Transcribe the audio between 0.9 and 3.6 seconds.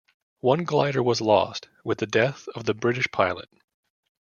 was lost with the death of the British pilot.